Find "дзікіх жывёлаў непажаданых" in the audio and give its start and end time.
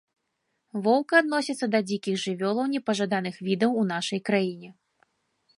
1.91-3.35